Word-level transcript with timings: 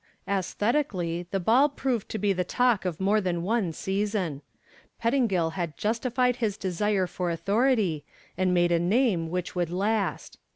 Aesthetically 0.27 1.27
the 1.29 1.39
ball 1.39 1.69
proved 1.69 2.09
to 2.09 2.17
be 2.17 2.33
the 2.33 2.43
talk 2.43 2.85
of 2.85 2.99
more 2.99 3.21
than 3.21 3.43
one 3.43 3.71
season. 3.71 4.41
Pettingill 4.99 5.51
had 5.51 5.77
justified 5.77 6.37
his 6.37 6.57
desire 6.57 7.05
for 7.05 7.29
authority 7.29 8.03
and 8.35 8.51
made 8.51 8.71
a 8.71 8.79
name 8.79 9.29
which 9.29 9.53
would 9.53 9.69
last. 9.69 10.39